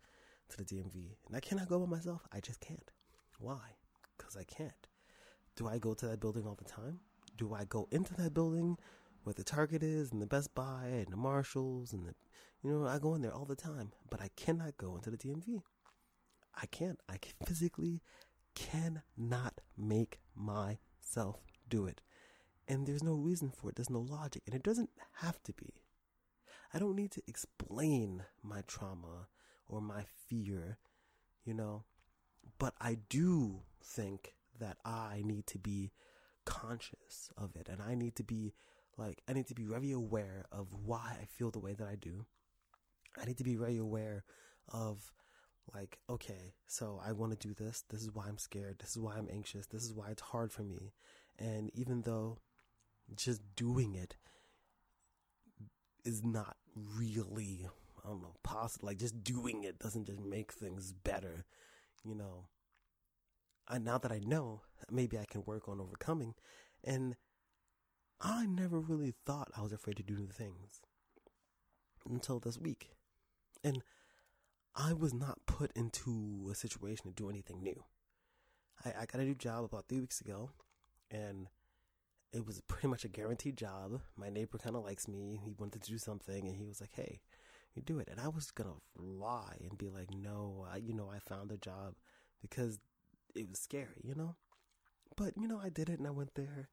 to 0.49 0.57
the 0.57 0.63
dmv 0.63 0.95
and 1.27 1.35
i 1.35 1.39
cannot 1.39 1.67
go 1.67 1.79
by 1.79 1.85
myself 1.85 2.21
i 2.31 2.39
just 2.39 2.59
can't 2.59 2.91
why 3.39 3.77
because 4.17 4.35
I 4.35 4.43
can't. 4.43 4.87
Do 5.55 5.67
I 5.67 5.77
go 5.77 5.93
to 5.93 6.07
that 6.07 6.19
building 6.19 6.45
all 6.45 6.55
the 6.55 6.69
time? 6.69 6.99
Do 7.37 7.53
I 7.53 7.65
go 7.65 7.87
into 7.91 8.13
that 8.15 8.33
building 8.33 8.77
where 9.23 9.33
the 9.33 9.43
Target 9.43 9.83
is 9.83 10.11
and 10.11 10.21
the 10.21 10.27
Best 10.27 10.53
Buy 10.55 10.85
and 10.85 11.07
the 11.07 11.17
Marshalls 11.17 11.93
and 11.93 12.05
the, 12.05 12.15
you 12.63 12.71
know, 12.71 12.87
I 12.87 12.99
go 12.99 13.15
in 13.15 13.21
there 13.21 13.33
all 13.33 13.45
the 13.45 13.55
time, 13.55 13.91
but 14.09 14.21
I 14.21 14.29
cannot 14.35 14.77
go 14.77 14.95
into 14.95 15.11
the 15.11 15.17
DMV. 15.17 15.61
I 16.59 16.65
can't. 16.67 16.99
I 17.07 17.17
physically 17.45 18.01
cannot 18.55 19.61
make 19.77 20.19
myself 20.35 21.37
do 21.69 21.85
it. 21.85 22.01
And 22.67 22.85
there's 22.85 23.03
no 23.03 23.13
reason 23.13 23.51
for 23.51 23.69
it. 23.69 23.75
There's 23.75 23.89
no 23.89 24.01
logic. 24.01 24.43
And 24.45 24.55
it 24.55 24.63
doesn't 24.63 24.89
have 25.21 25.41
to 25.43 25.53
be. 25.53 25.73
I 26.73 26.79
don't 26.79 26.95
need 26.95 27.11
to 27.11 27.21
explain 27.27 28.23
my 28.43 28.61
trauma 28.67 29.27
or 29.67 29.79
my 29.81 30.03
fear, 30.27 30.77
you 31.45 31.53
know. 31.53 31.85
But 32.59 32.73
I 32.81 32.97
do 33.09 33.61
think 33.81 34.33
that 34.59 34.77
I 34.83 35.21
need 35.23 35.47
to 35.47 35.57
be 35.59 35.91
conscious 36.45 37.29
of 37.37 37.55
it 37.55 37.69
and 37.69 37.81
I 37.81 37.95
need 37.95 38.15
to 38.15 38.23
be 38.23 38.53
Like, 38.97 39.21
I 39.29 39.33
need 39.33 39.47
to 39.47 39.55
be 39.55 39.63
very 39.63 39.91
aware 39.91 40.45
of 40.51 40.67
why 40.83 41.17
I 41.21 41.25
feel 41.25 41.51
the 41.51 41.59
way 41.59 41.73
that 41.73 41.87
I 41.87 41.95
do. 41.95 42.25
I 43.19 43.25
need 43.25 43.37
to 43.37 43.43
be 43.43 43.55
very 43.55 43.77
aware 43.77 44.23
of, 44.69 45.11
like, 45.73 45.99
okay, 46.09 46.53
so 46.65 46.99
I 47.05 47.11
want 47.11 47.39
to 47.39 47.47
do 47.47 47.53
this. 47.53 47.83
This 47.89 48.01
is 48.01 48.11
why 48.11 48.25
I'm 48.27 48.37
scared. 48.39 48.79
This 48.79 48.91
is 48.91 48.99
why 48.99 49.15
I'm 49.15 49.27
anxious. 49.31 49.67
This 49.67 49.83
is 49.83 49.93
why 49.93 50.09
it's 50.09 50.21
hard 50.21 50.51
for 50.51 50.63
me. 50.63 50.93
And 51.37 51.69
even 51.75 52.01
though 52.01 52.39
just 53.15 53.41
doing 53.55 53.95
it 53.95 54.15
is 56.03 56.23
not 56.23 56.57
really, 56.75 57.67
I 58.03 58.09
don't 58.09 58.21
know, 58.21 58.35
possible, 58.43 58.87
like, 58.87 58.97
just 58.97 59.23
doing 59.23 59.63
it 59.63 59.79
doesn't 59.79 60.05
just 60.05 60.19
make 60.19 60.51
things 60.51 60.93
better, 60.93 61.45
you 62.03 62.15
know. 62.15 62.47
I, 63.67 63.77
now 63.79 63.97
that 63.97 64.11
I 64.11 64.19
know, 64.19 64.61
maybe 64.89 65.17
I 65.17 65.25
can 65.25 65.43
work 65.45 65.67
on 65.67 65.81
overcoming. 65.81 66.35
And 66.83 67.15
I 68.21 68.45
never 68.45 68.79
really 68.79 69.13
thought 69.25 69.51
I 69.55 69.61
was 69.61 69.73
afraid 69.73 69.97
to 69.97 70.03
do 70.03 70.15
new 70.15 70.29
things 70.29 70.81
until 72.09 72.39
this 72.39 72.57
week. 72.57 72.91
And 73.63 73.83
I 74.75 74.93
was 74.93 75.13
not 75.13 75.39
put 75.45 75.71
into 75.75 76.47
a 76.51 76.55
situation 76.55 77.07
to 77.07 77.11
do 77.11 77.29
anything 77.29 77.61
new. 77.61 77.83
I, 78.85 78.93
I 79.01 79.05
got 79.05 79.21
a 79.21 79.25
new 79.25 79.35
job 79.35 79.65
about 79.65 79.87
three 79.89 79.99
weeks 79.99 80.21
ago, 80.21 80.51
and 81.11 81.47
it 82.37 82.45
was 82.45 82.61
pretty 82.67 82.87
much 82.87 83.03
a 83.03 83.09
guaranteed 83.09 83.57
job. 83.57 83.99
My 84.15 84.29
neighbor 84.29 84.59
kind 84.59 84.75
of 84.75 84.83
likes 84.83 85.07
me. 85.07 85.39
He 85.43 85.53
wanted 85.57 85.81
to 85.81 85.91
do 85.91 85.97
something, 85.97 86.47
and 86.47 86.55
he 86.55 86.65
was 86.65 86.79
like, 86.79 86.91
"Hey, 86.93 87.21
you 87.73 87.81
do 87.81 87.99
it." 87.99 88.07
And 88.09 88.19
I 88.19 88.27
was 88.27 88.51
gonna 88.51 88.75
lie 88.95 89.57
and 89.61 89.77
be 89.77 89.89
like, 89.89 90.11
"No, 90.11 90.65
I, 90.69 90.77
you 90.77 90.93
know, 90.93 91.09
I 91.09 91.19
found 91.19 91.51
a 91.51 91.57
job 91.57 91.95
because 92.41 92.79
it 93.35 93.49
was 93.49 93.59
scary, 93.59 94.01
you 94.03 94.13
know." 94.15 94.35
But 95.15 95.33
you 95.37 95.47
know, 95.47 95.59
I 95.59 95.69
did 95.69 95.89
it, 95.89 95.99
and 95.99 96.07
I 96.07 96.11
went 96.11 96.35
there, 96.35 96.69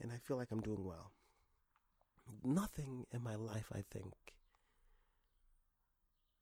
and 0.00 0.12
I 0.12 0.18
feel 0.18 0.36
like 0.36 0.50
I'm 0.50 0.60
doing 0.60 0.84
well. 0.84 1.12
Nothing 2.42 3.06
in 3.12 3.22
my 3.22 3.36
life, 3.36 3.70
I 3.72 3.82
think, 3.90 4.14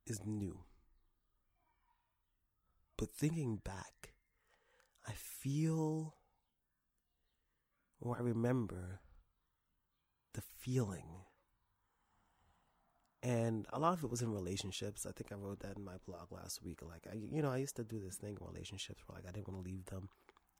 is 0.07 0.25
new. 0.25 0.63
But 2.97 3.11
thinking 3.11 3.57
back, 3.57 4.13
I 5.07 5.13
feel 5.13 6.15
or 8.05 8.15
I 8.17 8.21
remember 8.21 9.01
the 10.33 10.41
feeling. 10.59 11.23
And 13.23 13.65
a 13.73 13.79
lot 13.79 13.93
of 13.93 14.03
it 14.03 14.11
was 14.11 14.21
in 14.21 14.31
relationships. 14.31 15.07
I 15.07 15.11
think 15.11 15.31
I 15.31 15.35
wrote 15.35 15.61
that 15.61 15.77
in 15.77 15.83
my 15.83 15.95
blog 16.05 16.31
last 16.31 16.61
week. 16.63 16.81
Like, 16.83 17.07
I, 17.11 17.15
you 17.15 17.41
know, 17.41 17.49
I 17.51 17.57
used 17.57 17.75
to 17.77 17.83
do 17.83 17.99
this 17.99 18.17
thing 18.17 18.37
in 18.39 18.47
relationships 18.47 19.01
where, 19.07 19.15
like, 19.17 19.27
I 19.27 19.31
didn't 19.31 19.47
want 19.47 19.65
to 19.65 19.71
leave 19.71 19.85
them, 19.85 20.09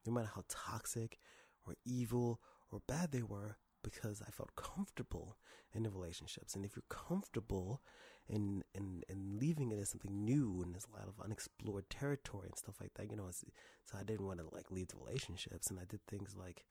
no 0.06 0.12
matter 0.12 0.32
how 0.34 0.44
toxic 0.50 1.20
or 1.68 1.76
evil 1.86 2.42
or 2.72 2.82
bad 2.88 3.12
they 3.12 3.22
were, 3.22 3.58
because 3.84 4.24
I 4.28 4.32
felt 4.32 4.56
comfortable 4.56 5.38
in 5.76 5.84
the 5.84 5.92
relationships. 5.92 6.56
And 6.56 6.66
if 6.66 6.76
you're 6.76 6.84
comfortable 6.90 7.84
in, 8.28 8.64
in, 8.74 9.04
in 9.08 9.38
leaving 9.38 9.72
it 9.72 9.80
as 9.80 9.90
something 9.90 10.26
new 10.26 10.64
and 10.64 10.74
there's 10.74 10.88
a 10.92 10.98
lot 10.98 11.08
of 11.08 11.24
unexplored 11.24 11.92
territory 11.92 12.48
and 12.48 12.58
stuff 12.58 12.78
like 12.82 12.96
that, 12.96 13.12
you 13.12 13.16
know, 13.16 13.30
so 13.30 13.98
I 14.00 14.04
didn't 14.04 14.26
want 14.26 14.40
to 14.40 14.48
like 14.52 14.72
leave 14.72 14.88
the 14.88 14.98
relationships. 14.98 15.70
And 15.70 15.78
I 15.80 15.84
did 15.88 16.00
things 16.08 16.36
like 16.36 16.66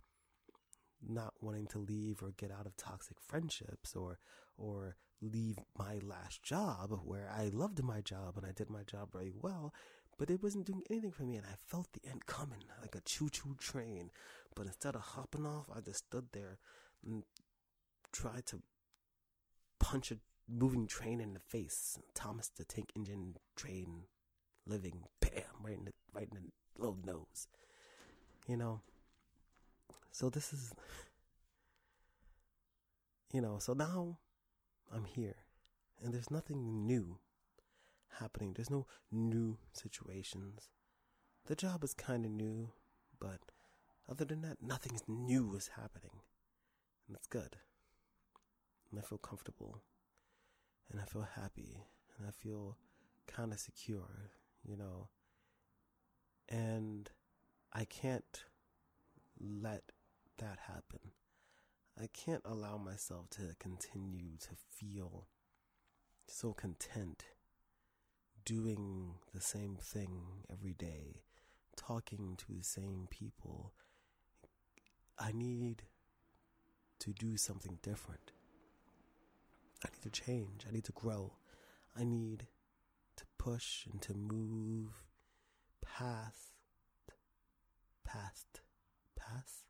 not 1.08 1.34
wanting 1.40 1.66
to 1.68 1.78
leave 1.78 2.22
or 2.22 2.32
get 2.36 2.50
out 2.50 2.66
of 2.66 2.76
toxic 2.76 3.16
friendships 3.20 3.94
or, 3.94 4.18
or 4.56 4.96
leave 5.20 5.58
my 5.76 5.98
last 6.02 6.42
job 6.42 7.00
where 7.04 7.28
I 7.34 7.50
loved 7.52 7.82
my 7.82 8.00
job 8.00 8.36
and 8.36 8.46
I 8.46 8.52
did 8.52 8.70
my 8.70 8.82
job 8.82 9.10
very 9.12 9.32
well, 9.34 9.72
but 10.18 10.30
it 10.30 10.42
wasn't 10.42 10.66
doing 10.66 10.82
anything 10.90 11.12
for 11.12 11.24
me. 11.24 11.36
And 11.36 11.46
I 11.46 11.54
felt 11.66 11.88
the 11.92 12.08
end 12.08 12.26
coming 12.26 12.64
like 12.80 12.94
a 12.94 13.00
choo 13.00 13.28
choo 13.30 13.56
train. 13.58 14.10
But 14.54 14.66
instead 14.66 14.94
of 14.94 15.00
hopping 15.00 15.46
off, 15.46 15.66
I 15.74 15.80
just 15.80 16.06
stood 16.06 16.26
there 16.32 16.58
and 17.04 17.24
tried 18.12 18.46
to 18.46 18.62
punch 19.80 20.12
a 20.12 20.18
moving 20.48 20.86
train 20.86 21.20
in 21.20 21.34
the 21.34 21.40
face. 21.40 21.98
Thomas 22.14 22.50
the 22.56 22.64
Tank 22.64 22.90
Engine 22.94 23.36
train 23.56 24.04
living, 24.66 25.04
bam, 25.20 25.42
right 25.62 25.78
in 25.78 25.84
the, 25.86 25.92
right 26.12 26.28
in 26.30 26.38
the 26.38 26.80
little 26.80 26.98
nose. 27.04 27.48
You 28.46 28.56
know? 28.56 28.80
So 30.14 30.30
this 30.30 30.52
is, 30.52 30.72
you 33.32 33.40
know, 33.40 33.58
so 33.58 33.72
now 33.72 34.18
I'm 34.94 35.06
here 35.06 35.34
and 36.00 36.14
there's 36.14 36.30
nothing 36.30 36.86
new 36.86 37.18
happening. 38.20 38.52
There's 38.54 38.70
no 38.70 38.86
new 39.10 39.58
situations. 39.72 40.70
The 41.46 41.56
job 41.56 41.82
is 41.82 41.94
kind 41.94 42.24
of 42.24 42.30
new, 42.30 42.70
but 43.18 43.40
other 44.08 44.24
than 44.24 44.42
that, 44.42 44.58
nothing 44.62 45.00
new 45.08 45.56
is 45.56 45.70
happening. 45.74 46.20
And 47.08 47.16
it's 47.16 47.26
good. 47.26 47.56
And 48.92 49.00
I 49.00 49.02
feel 49.02 49.18
comfortable. 49.18 49.82
And 50.92 51.00
I 51.00 51.06
feel 51.06 51.26
happy. 51.34 51.88
And 52.16 52.28
I 52.28 52.30
feel 52.30 52.76
kind 53.26 53.52
of 53.52 53.58
secure, 53.58 54.30
you 54.62 54.76
know. 54.76 55.08
And 56.48 57.10
I 57.72 57.84
can't 57.84 58.44
let 59.40 59.90
that 60.38 60.58
happen. 60.66 61.12
I 62.00 62.08
can't 62.12 62.42
allow 62.44 62.76
myself 62.76 63.30
to 63.30 63.54
continue 63.58 64.36
to 64.40 64.50
feel 64.70 65.28
so 66.26 66.52
content 66.52 67.24
doing 68.44 69.14
the 69.32 69.40
same 69.40 69.76
thing 69.80 70.44
every 70.50 70.74
day, 70.74 71.22
talking 71.76 72.36
to 72.36 72.52
the 72.52 72.64
same 72.64 73.06
people. 73.10 73.72
I 75.18 75.32
need 75.32 75.84
to 77.00 77.12
do 77.12 77.36
something 77.36 77.78
different. 77.82 78.32
I 79.84 79.88
need 79.90 80.02
to 80.12 80.22
change. 80.22 80.64
I 80.68 80.72
need 80.72 80.84
to 80.84 80.92
grow. 80.92 81.34
I 81.96 82.04
need 82.04 82.48
to 83.16 83.24
push 83.38 83.86
and 83.90 84.02
to 84.02 84.14
move 84.14 85.04
past, 85.84 86.52
past, 88.04 88.60
past, 89.16 89.63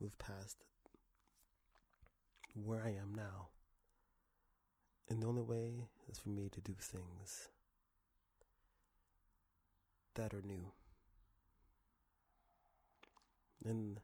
move 0.00 0.18
past 0.18 0.64
where 2.54 2.82
I 2.82 2.90
am 2.90 3.14
now. 3.14 3.48
And 5.08 5.22
the 5.22 5.26
only 5.26 5.42
way 5.42 5.88
is 6.08 6.18
for 6.18 6.28
me 6.30 6.48
to 6.50 6.60
do 6.60 6.74
things 6.78 7.48
that 10.14 10.34
are 10.34 10.42
new. 10.42 10.72
And 13.64 14.00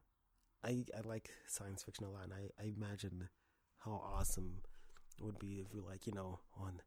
I 0.64 0.84
I 0.96 1.00
like 1.04 1.30
science 1.46 1.82
fiction 1.84 2.04
a 2.04 2.10
lot 2.10 2.24
and 2.24 2.32
I, 2.32 2.62
I 2.62 2.72
imagine 2.76 3.28
how 3.78 4.02
awesome 4.14 4.62
it 5.18 5.24
would 5.24 5.38
be 5.38 5.60
if 5.60 5.72
we 5.72 5.80
like, 5.80 6.06
you 6.06 6.12
know, 6.12 6.40
on 6.60 6.80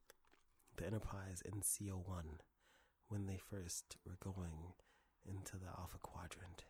the 0.78 0.86
Enterprise 0.86 1.42
NX-01 1.48 2.40
when 3.08 3.26
they 3.26 3.38
first 3.38 3.98
were 4.06 4.18
going 4.22 4.74
into 5.26 5.58
the 5.58 5.68
Alpha 5.68 5.98
Quadrant 6.02 6.64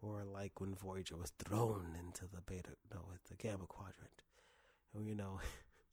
or 0.00 0.24
like 0.24 0.60
when 0.60 0.74
Voyager 0.74 1.16
was 1.16 1.32
thrown 1.38 1.96
into 1.98 2.26
the 2.32 2.40
Beta, 2.40 2.70
no, 2.92 3.00
the 3.28 3.36
Gamma 3.36 3.66
Quadrant. 3.66 4.22
You 4.98 5.14
know, 5.14 5.40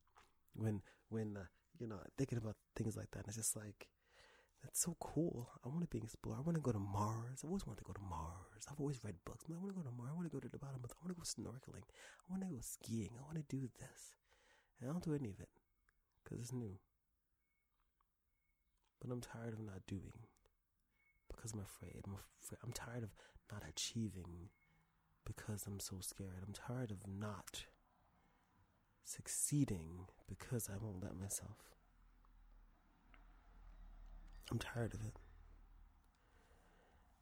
when 0.56 0.82
when 1.10 1.38
uh, 1.38 1.46
you 1.80 1.88
know 1.88 2.00
thinking 2.18 2.38
about 2.38 2.56
things 2.76 2.96
like 2.96 3.12
that, 3.12 3.26
it's 3.28 3.36
just 3.36 3.56
like 3.56 3.88
that's 4.64 4.82
so 4.82 4.96
cool. 5.00 5.50
I 5.64 5.70
want 5.70 5.82
to 5.82 5.88
be 5.88 6.00
an 6.00 6.06
explorer. 6.06 6.38
I 6.40 6.42
want 6.42 6.56
to 6.56 6.62
go 6.62 6.72
to 6.72 6.80
Mars. 6.80 7.42
I've 7.44 7.50
always 7.50 7.68
wanted 7.68 7.86
to 7.86 7.86
go 7.86 7.94
to 7.94 8.02
Mars. 8.10 8.66
I've 8.70 8.80
always 8.80 9.00
read 9.04 9.14
books. 9.26 9.46
I 9.48 9.54
want 9.54 9.70
to 9.70 9.78
go 9.78 9.86
to 9.86 9.94
Mars. 9.96 10.10
I 10.12 10.16
want 10.16 10.26
to 10.26 10.34
go 10.34 10.40
to 10.40 10.50
the 10.50 10.58
bottom 10.58 10.82
of. 10.84 10.90
The, 10.90 10.96
I 10.98 11.06
want 11.06 11.14
to 11.14 11.22
go 11.22 11.28
snorkeling. 11.28 11.86
I 11.86 12.26
want 12.30 12.42
to 12.42 12.50
go 12.50 12.58
skiing. 12.62 13.14
I 13.18 13.22
want 13.22 13.38
to 13.38 13.46
do 13.46 13.70
this. 13.78 14.18
And 14.80 14.90
I 14.90 14.94
don't 14.94 15.04
do 15.04 15.14
any 15.14 15.30
of 15.30 15.40
it 15.40 15.54
because 16.24 16.40
it's 16.40 16.54
new. 16.54 16.78
But 19.02 19.14
I'm 19.14 19.22
tired 19.22 19.54
of 19.54 19.62
not 19.62 19.86
doing 19.88 20.26
because 21.30 21.54
I'm 21.54 21.62
afraid. 21.62 22.02
I'm 22.08 22.18
afraid. 22.18 22.60
I'm 22.64 22.74
tired 22.74 23.04
of 23.04 23.14
not 23.52 23.64
achieving 23.68 24.50
because 25.26 25.66
I'm 25.68 25.80
so 25.80 25.98
scared. 26.02 26.44
I'm 26.46 26.54
tired 26.54 26.92
of 26.92 27.08
not 27.08 27.66
succeeding 29.04 30.08
because 30.28 30.70
I 30.70 30.78
won't 30.78 31.04
let 31.04 31.16
myself. 31.16 31.58
I'm 34.52 34.60
tired 34.60 34.94
of 34.94 35.02
it. 35.02 35.18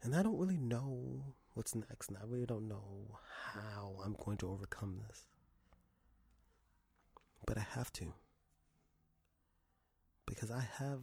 And 0.01 0.15
I 0.15 0.22
don't 0.22 0.38
really 0.38 0.58
know 0.58 1.36
what's 1.53 1.75
next, 1.75 2.10
and 2.10 2.18
I 2.18 2.25
really 2.25 2.46
don't 2.46 2.68
know 2.68 3.20
how 3.53 3.96
I'm 4.03 4.15
going 4.25 4.38
to 4.38 4.50
overcome 4.50 5.00
this. 5.08 5.27
But 7.46 7.58
I 7.58 7.65
have 7.75 7.92
to. 7.94 8.13
Because 10.25 10.51
I 10.51 10.68
have 10.80 11.00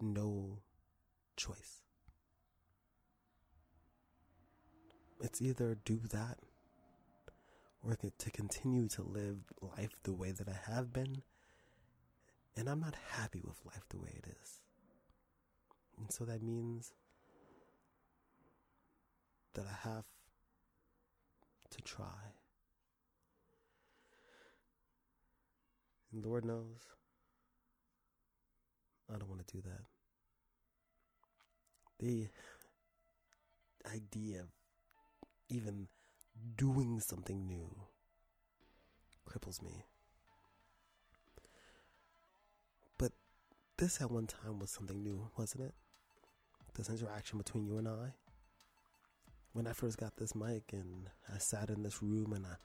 no 0.00 0.60
choice. 1.36 1.87
It's 5.20 5.42
either 5.42 5.76
do 5.84 6.00
that 6.10 6.38
or 7.82 7.96
to 7.96 8.30
continue 8.30 8.88
to 8.88 9.02
live 9.02 9.38
life 9.60 9.96
the 10.02 10.12
way 10.12 10.32
that 10.32 10.48
I 10.48 10.72
have 10.72 10.92
been. 10.92 11.22
And 12.56 12.68
I'm 12.68 12.80
not 12.80 12.96
happy 13.12 13.42
with 13.44 13.64
life 13.64 13.84
the 13.88 13.98
way 13.98 14.14
it 14.16 14.26
is. 14.42 14.60
And 15.98 16.12
so 16.12 16.24
that 16.24 16.42
means 16.42 16.92
that 19.54 19.64
I 19.66 19.88
have 19.88 20.04
to 21.70 21.82
try 21.82 22.32
And 26.12 26.24
Lord 26.24 26.44
knows, 26.44 26.86
I 29.12 29.18
don't 29.18 29.28
want 29.28 29.46
to 29.46 29.56
do 29.56 29.62
that. 29.62 29.84
The 31.98 32.28
idea 33.92 34.40
of 34.40 34.46
even 35.48 35.88
doing 36.56 37.00
something 37.00 37.46
new 37.46 37.70
cripples 39.28 39.62
me. 39.62 39.84
But 42.96 43.12
this 43.76 44.00
at 44.00 44.10
one 44.10 44.26
time 44.26 44.58
was 44.58 44.70
something 44.70 45.02
new, 45.02 45.30
wasn't 45.36 45.64
it? 45.64 45.74
This 46.74 46.88
interaction 46.88 47.38
between 47.38 47.66
you 47.66 47.78
and 47.78 47.88
I. 47.88 48.14
When 49.52 49.66
I 49.66 49.72
first 49.72 49.98
got 49.98 50.16
this 50.16 50.34
mic 50.34 50.64
and 50.72 51.10
I 51.34 51.38
sat 51.38 51.70
in 51.70 51.82
this 51.82 52.02
room 52.02 52.32
and 52.32 52.46
I 52.46 52.56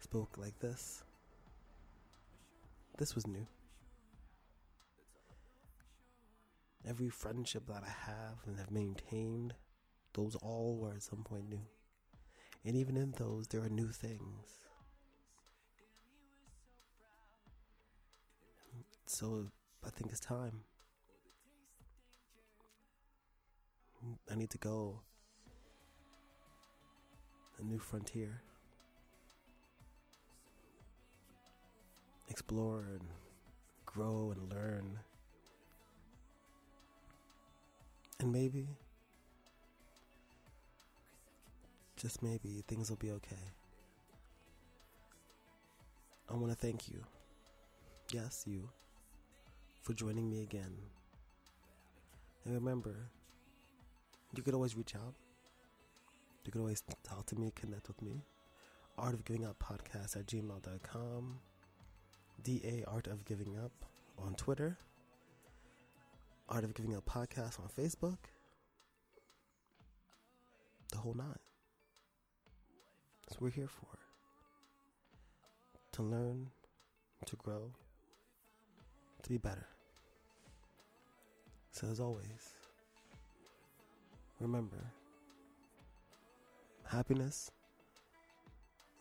spoke 0.00 0.36
like 0.36 0.58
this, 0.60 1.02
this 2.98 3.14
was 3.14 3.26
new. 3.26 3.46
Every 6.86 7.08
friendship 7.08 7.66
that 7.68 7.82
I 7.82 8.10
have 8.10 8.38
and 8.46 8.58
have 8.58 8.70
maintained, 8.70 9.54
those 10.12 10.36
all 10.36 10.76
were 10.76 10.92
at 10.92 11.02
some 11.02 11.24
point 11.24 11.48
new. 11.48 11.62
And 12.64 12.76
even 12.76 12.96
in 12.96 13.12
those, 13.18 13.46
there 13.48 13.60
are 13.62 13.68
new 13.68 13.88
things. 13.88 14.58
So 19.06 19.46
I 19.86 19.90
think 19.90 20.10
it's 20.10 20.20
time. 20.20 20.60
I 24.30 24.34
need 24.34 24.50
to 24.50 24.58
go 24.58 25.00
a 27.58 27.62
new 27.62 27.78
frontier. 27.78 28.42
Explore 32.28 32.86
and 32.90 33.08
grow 33.84 34.32
and 34.34 34.50
learn. 34.50 34.98
And 38.20 38.32
maybe, 38.32 38.68
just 42.04 42.22
maybe, 42.22 42.62
things 42.68 42.90
will 42.90 42.98
be 42.98 43.12
okay. 43.12 43.46
I 46.30 46.34
want 46.34 46.52
to 46.52 46.54
thank 46.54 46.86
you. 46.86 47.02
Yes, 48.12 48.44
you 48.46 48.68
for 49.80 49.94
joining 49.94 50.28
me 50.28 50.42
again. 50.42 50.76
And 52.44 52.52
remember, 52.52 53.08
you 54.36 54.42
could 54.42 54.52
always 54.52 54.76
reach 54.76 54.94
out. 54.94 55.14
You 56.44 56.52
could 56.52 56.60
always 56.60 56.82
talk 57.04 57.24
to 57.24 57.36
me, 57.36 57.50
connect 57.56 57.88
with 57.88 58.02
me. 58.02 58.20
Art 58.98 59.14
of 59.14 59.24
Giving 59.24 59.46
Up 59.46 59.56
Podcast 59.58 60.14
at 60.16 60.26
gmail.com. 60.26 61.38
DA 62.42 62.84
Art 62.86 63.06
of 63.06 63.24
Giving 63.24 63.56
Up 63.56 63.72
on 64.18 64.34
Twitter. 64.34 64.76
Art 66.50 66.64
of 66.64 66.74
Giving 66.74 66.94
Up 66.94 67.06
Podcast 67.06 67.58
on 67.60 67.70
Facebook. 67.74 68.18
The 70.92 70.98
whole 70.98 71.14
nine. 71.14 71.38
That's 73.26 73.40
what 73.40 73.42
we're 73.42 73.50
here 73.50 73.68
for. 73.68 73.86
To 75.92 76.02
learn, 76.02 76.50
to 77.26 77.36
grow, 77.36 77.70
to 79.22 79.28
be 79.28 79.38
better. 79.38 79.66
So, 81.72 81.88
as 81.88 82.00
always, 82.00 82.52
remember 84.40 84.92
happiness 86.84 87.50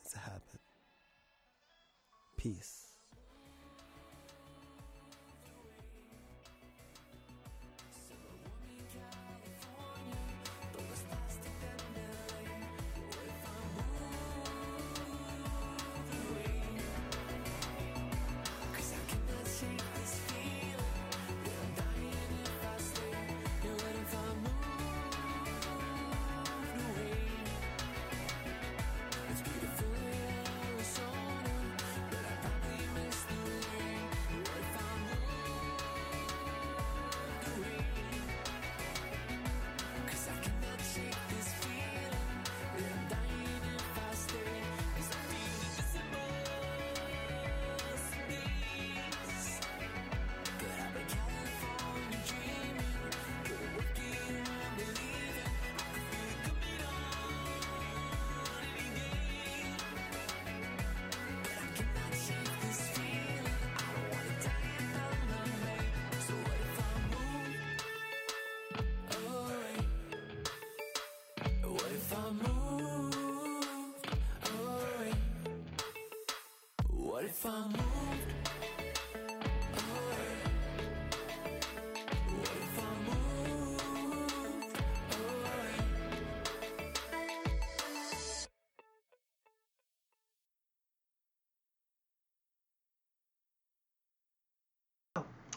is 0.05 0.13
a 0.15 0.19
habit. 0.19 0.61
Peace. 2.37 2.92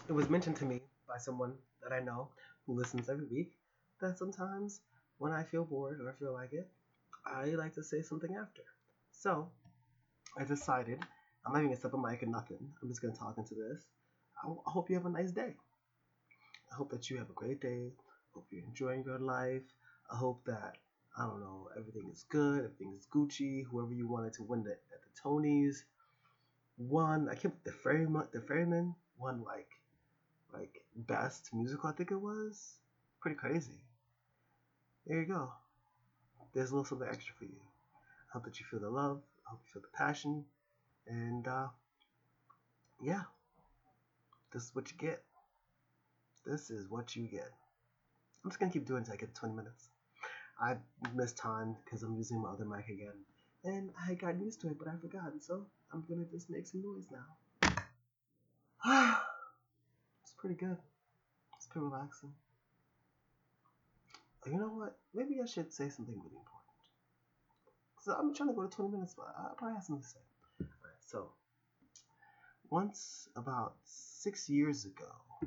It 0.09 0.13
was 0.13 0.31
mentioned 0.31 0.57
to 0.57 0.65
me 0.65 0.81
by 1.07 1.19
someone 1.19 1.55
that 1.83 1.93
I 1.93 2.01
know 2.01 2.29
who 2.67 2.75
listens 2.75 3.09
every 3.11 3.27
week 3.27 3.53
that 4.01 4.19
sometimes 4.19 4.81
when 5.19 5.33
I 5.33 5.43
feel 5.43 5.65
bored 5.65 6.01
or 6.01 6.13
feel 6.13 6.33
like 6.33 6.53
it, 6.53 6.69
I 7.25 7.47
like 7.51 7.75
to 7.75 7.83
say 7.83 8.03
something 8.03 8.35
after. 8.37 8.63
So 9.13 9.51
I 10.39 10.45
decided 10.45 11.01
I'm 11.45 11.53
not 11.53 11.59
even 11.61 11.71
gonna 11.71 11.81
step 11.81 11.95
a 11.95 11.99
mic 11.99 12.23
or 12.23 12.27
nothing. 12.27 12.73
I'm 12.83 12.89
just 12.89 13.03
gonna 13.03 13.15
talk 13.15 13.39
into 13.39 13.55
this. 13.55 13.83
I, 14.43 14.49
I 14.49 14.71
hope 14.71 14.89
you 14.91 14.97
have 14.97 15.07
a 15.07 15.11
nice 15.11 15.33
day. 15.33 15.55
I 16.71 16.75
hope 16.77 16.91
that 16.91 17.11
you 17.11 17.17
have 17.19 17.31
a 17.31 17.35
great 17.35 17.61
day. 17.61 17.91
I 17.99 18.31
hope 18.35 18.47
you're 18.51 18.63
enjoying 18.65 19.05
your 19.05 19.19
life. 19.19 19.63
I 20.11 20.17
hope 20.17 20.45
that 20.47 20.77
I 21.19 21.27
don't 21.27 21.41
know 21.41 21.69
everything 21.77 22.09
is 22.13 22.25
good, 22.29 22.65
everything 22.65 22.93
is 22.95 23.07
Gucci. 23.07 23.65
Whoever 23.67 23.93
you 23.95 24.07
wanted 24.07 24.35
to 24.35 24.45
win 24.45 24.63
the, 24.63 24.73
at 24.73 25.03
the 25.03 25.21
Tonys 25.21 25.83
won. 26.79 27.29
I 27.29 27.35
can't 27.35 27.55
the 27.65 27.73
ferryman 27.73 28.29
the 28.33 28.41
ferryman 28.41 28.95
won 29.19 29.43
like 29.45 29.71
like 30.59 30.83
best 30.95 31.51
musical. 31.53 31.89
I 31.89 31.93
think 31.93 32.11
it 32.11 32.21
was 32.21 32.77
pretty 33.21 33.37
crazy. 33.37 33.81
There 35.07 35.21
you 35.21 35.27
go. 35.27 35.53
There's 36.55 36.71
a 36.71 36.75
little 36.75 36.85
something 36.85 37.09
extra 37.09 37.35
for 37.39 37.45
you. 37.45 37.61
I 38.29 38.33
hope 38.33 38.45
that 38.45 38.59
you 38.59 38.67
feel 38.71 38.81
the 38.81 38.91
love. 38.91 39.21
I 39.47 39.51
hope 39.51 39.61
you 39.67 39.73
feel 39.73 39.83
the 39.83 39.97
passion. 39.97 40.45
And 41.07 41.47
uh, 41.47 41.69
yeah, 43.03 43.23
this 44.53 44.65
is 44.65 44.75
what 44.75 44.91
you 44.91 44.99
get. 44.99 45.23
This 46.45 46.71
is 46.71 46.89
what 46.89 47.15
you 47.15 47.27
get. 47.27 47.51
I'm 48.45 48.51
just 48.51 48.61
gonna 48.61 48.73
keep 48.73 48.87
doing 48.87 48.99
it 48.99 49.09
until 49.09 49.15
I 49.15 49.17
get 49.17 49.35
20 49.35 49.55
minutes. 49.55 49.89
I 50.61 50.77
missed 51.15 51.37
time 51.37 51.77
because 51.85 52.03
I'm 52.03 52.17
using 52.17 52.41
my 52.41 52.51
other 52.51 52.65
mic 52.65 52.89
again, 52.89 53.25
and 53.65 53.91
I 54.09 54.15
got 54.15 54.41
used 54.41 54.61
to 54.63 54.69
it, 54.69 54.79
but 54.79 54.89
I 54.89 54.93
forgot, 55.01 55.33
so 55.41 55.67
I'm 55.93 56.05
gonna 56.09 56.25
just 56.25 56.49
make 56.49 56.67
some 56.67 56.83
noise 56.83 57.07
now. 57.11 57.77
pretty 60.47 60.65
good. 60.65 60.77
It's 61.57 61.67
pretty 61.67 61.87
relaxing. 61.87 62.31
Oh, 64.47 64.51
you 64.51 64.59
know 64.59 64.69
what? 64.69 64.97
Maybe 65.13 65.41
I 65.43 65.47
should 65.47 65.73
say 65.73 65.89
something 65.89 66.15
really 66.15 66.37
important. 66.37 66.63
Cause 67.97 68.15
I'm 68.17 68.33
trying 68.33 68.51
to 68.51 68.55
go 68.55 68.63
to 68.63 68.69
20 68.69 68.93
minutes, 68.93 69.15
but 69.17 69.35
I 69.37 69.49
probably 69.59 69.75
have 69.75 69.83
something 69.83 70.05
to 70.05 70.09
say. 70.09 70.21
Alright, 70.61 71.03
so 71.05 71.33
once 72.71 73.29
about 73.35 73.75
six 73.85 74.49
years 74.49 74.85
ago, 74.85 75.11